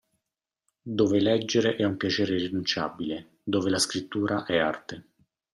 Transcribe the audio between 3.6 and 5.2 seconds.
la scrittura è arte.